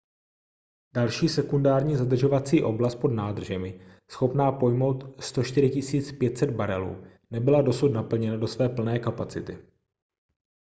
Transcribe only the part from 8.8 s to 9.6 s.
kapacity